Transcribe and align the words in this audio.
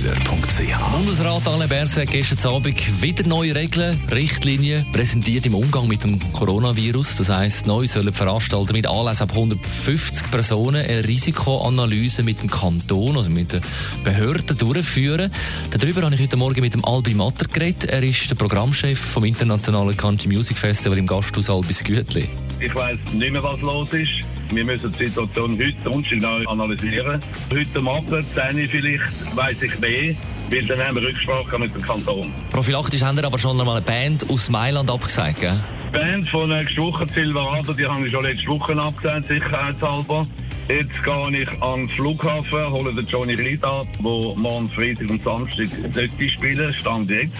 AlexanderKeller.ch 0.00 0.92
Bundesrat 0.92 1.46
Alain 1.46 1.68
Berset 1.68 2.06
hat 2.06 2.10
gestern 2.10 2.54
Abend 2.54 3.02
wieder 3.02 3.26
neue 3.26 3.54
Regeln, 3.54 4.00
Richtlinien 4.10 4.86
präsentiert 4.92 5.46
im 5.46 5.54
Umgang 5.54 5.88
mit 5.88 6.04
dem 6.04 6.20
Coronavirus. 6.32 7.16
Das 7.16 7.28
heisst, 7.28 7.66
neu 7.66 7.86
sollen 7.86 8.12
Veranstalter 8.12 8.72
mit 8.72 8.86
Anlässen 8.86 9.24
ab 9.24 9.32
150 9.32 10.30
Personen 10.30 10.84
eine 10.84 11.06
Risikoanalyse 11.06 12.22
mit 12.22 12.40
dem 12.40 12.50
Kanton, 12.50 13.16
also 13.16 13.30
mit 13.30 13.52
den 13.52 13.60
Behörden 14.04 14.56
durchführen. 14.56 15.30
Darüber 15.70 16.02
habe 16.02 16.14
ich 16.14 16.20
heute 16.20 16.36
Morgen 16.36 16.60
mit 16.60 16.74
dem 16.74 16.84
Albi 16.84 17.14
Matter 17.14 17.46
geredet. 17.46 17.84
Er 17.84 18.02
ist 18.02 18.30
der 18.30 18.36
Programmchef 18.36 18.98
vom 18.98 19.24
internationalen 19.24 19.96
Country 19.96 20.28
Music 20.28 20.56
Festival 20.56 20.98
im 20.98 21.06
Gasthaus 21.06 21.50
Albis 21.50 21.84
Gütli. 21.84 22.28
Ich 22.62 22.74
weiss 22.74 22.98
nicht 23.14 23.32
mehr, 23.32 23.42
was 23.42 23.58
los 23.62 23.90
ist. 23.94 24.10
Wir 24.52 24.64
müssen 24.66 24.92
die 24.92 25.06
Situation 25.06 25.58
heute 25.58 25.90
und 25.90 26.24
analysieren. 26.46 27.22
Heute 27.50 27.78
Abend, 27.78 28.26
dann 28.34 28.56
vielleicht 28.56 29.36
weiss 29.36 29.62
ich 29.62 29.78
mehr, 29.78 30.14
weil 30.50 30.66
dann 30.66 30.86
haben 30.86 30.96
wir 30.96 31.08
Rücksprache 31.08 31.58
mit 31.58 31.74
dem 31.74 31.80
Kanton. 31.80 32.30
Profilaktisch 32.50 33.00
haben 33.00 33.16
wir 33.16 33.24
aber 33.24 33.38
schon 33.38 33.58
einmal 33.58 33.76
eine 33.76 33.84
Band 33.86 34.28
aus 34.28 34.50
Mailand 34.50 34.90
abgesagt, 34.90 35.40
gell? 35.40 35.58
Die 35.86 35.98
Band 35.98 36.28
von 36.28 36.50
nächster 36.50 36.82
Woche, 36.82 37.06
Silverado, 37.08 37.72
die 37.72 37.86
haben 37.86 38.02
wir 38.02 38.10
schon 38.10 38.24
letzte 38.24 38.46
Woche 38.48 38.76
abgesagt, 38.76 39.28
sicherheitshalber. 39.28 40.26
Jetzt 40.68 41.02
gehe 41.02 41.42
ich 41.42 41.62
an 41.62 41.86
den 41.86 41.94
Flughafen, 41.94 42.70
hole 42.70 42.92
den 42.92 43.06
Johnny 43.06 43.34
Reid 43.34 43.64
ab, 43.64 43.86
der 43.98 44.36
morgen 44.36 44.68
Freitag 44.70 45.08
und 45.08 45.24
Samstag 45.24 45.66
sollte 45.94 46.30
spielen, 46.30 46.74
stand 46.74 47.10
jetzt. 47.10 47.32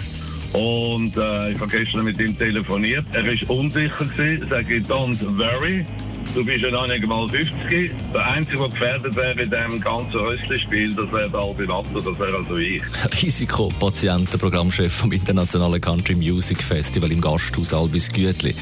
Und 0.53 1.15
äh, 1.15 1.51
ich 1.51 1.59
habe 1.59 1.69
gestern 1.69 2.03
mit 2.03 2.19
ihm 2.19 2.37
telefoniert. 2.37 3.05
Er 3.13 3.25
ist 3.25 3.49
unsicher 3.49 4.05
sage 4.49 4.75
ich, 4.75 4.83
don't 4.87 5.19
worry. 5.37 5.85
Du 6.33 6.45
bist 6.45 6.63
ja 6.63 6.71
noch 6.71 6.87
nicht 6.87 7.05
mal 7.05 7.27
50. 7.27 7.91
Der 8.13 8.25
Einzige, 8.25 8.57
der 8.57 8.69
gefährdet 8.69 9.15
wäre 9.17 9.41
in 9.41 9.49
diesem 9.49 9.81
ganzen 9.81 10.15
Röstli-Spiel, 10.15 10.95
das 10.95 11.11
wäre 11.11 11.29
der 11.29 11.39
Albi 11.41 11.67
das 11.67 12.19
wäre 12.19 12.37
also 12.37 12.55
ich. 12.55 12.81
Risikopatienten, 13.21 14.39
Programmchef 14.39 14.93
vom 14.93 15.11
Internationalen 15.11 15.81
Country 15.81 16.15
Music 16.15 16.63
Festival 16.63 17.11
im 17.11 17.19
Gasthaus 17.19 17.73
Albis 17.73 18.07
Gütli. 18.07 18.55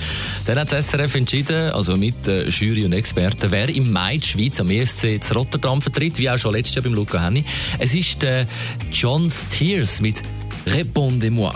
Dann 0.47 0.57
hat 0.57 0.71
das 0.71 0.89
SRF 0.89 1.13
entschieden, 1.13 1.71
also 1.71 1.95
mit 1.95 2.27
äh, 2.27 2.47
Jury 2.47 2.85
und 2.85 2.93
Experten, 2.93 3.51
wer 3.51 3.69
im 3.69 3.91
Mai 3.91 4.17
die 4.17 4.25
Schweiz 4.25 4.59
am 4.59 4.71
ESC 4.71 5.21
zu 5.21 5.35
Rotterdam 5.35 5.79
vertritt, 5.79 6.17
wie 6.17 6.27
auch 6.27 6.39
schon 6.39 6.53
letztes 6.53 6.75
Jahr 6.75 6.83
beim 6.83 6.95
Luca 6.95 7.23
Henny. 7.23 7.45
Es 7.77 7.93
ist 7.93 8.23
der 8.23 8.47
John 8.91 9.29
Steers 9.29 10.01
mit 10.01 10.23
Répondez-moi. 10.65 11.53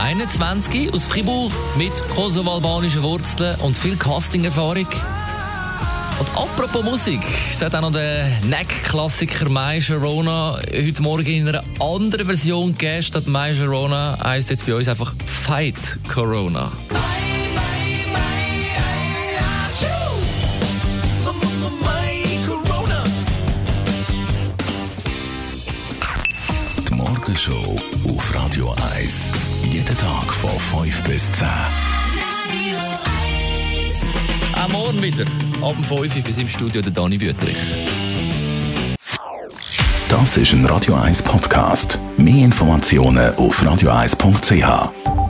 ...21 0.00 0.92
aus 0.92 1.06
Fribourg 1.06 1.52
mit 1.76 1.92
kosovo-albanischen 2.14 3.02
Wurzeln 3.02 3.58
und 3.60 3.76
viel 3.76 3.96
Casting-Erfahrung. 3.96 4.88
Und 6.20 6.28
apropos 6.36 6.84
Musik, 6.84 7.20
es 7.52 7.60
hat 7.62 7.74
auch 7.74 7.80
noch 7.80 7.92
den 7.92 8.48
Neck-Klassiker 8.48 9.48
My 9.48 9.80
Sharona 9.80 10.58
heute 10.72 11.02
Morgen 11.02 11.26
in 11.26 11.48
einer 11.48 11.64
anderen 11.80 12.26
Version 12.26 12.72
gegeben. 12.72 13.02
Statt 13.02 13.26
My 13.26 13.54
Sharona 13.54 14.18
heisst 14.22 14.50
jetzt 14.50 14.66
bei 14.66 14.74
uns 14.74 14.88
einfach 14.88 15.14
Fight 15.26 15.98
Corona. 16.12 16.70
Morgenshow 27.46 27.80
auf 28.08 28.34
Radio 28.34 28.74
1. 28.96 29.32
Jeden 29.70 29.98
Tag 29.98 30.32
von 30.32 30.82
5 30.82 31.02
bis 31.04 31.32
10. 31.32 31.46
Auch 34.54 34.68
morgen 34.68 35.02
wieder, 35.02 35.24
ab 35.60 35.74
dem 35.74 35.84
5 35.84 36.16
Uhr 36.16 36.22
für 36.22 36.40
im 36.40 36.48
Studio 36.48 36.80
der 36.80 36.92
Dani 36.92 37.20
Wüttrich. 37.20 37.56
Das 40.08 40.36
ist 40.36 40.52
ein 40.52 40.64
Radio 40.66 40.94
1 40.94 41.22
Podcast. 41.22 41.98
Mehr 42.16 42.44
Informationen 42.44 43.34
auf 43.34 43.62
radio1.ch. 43.62 45.23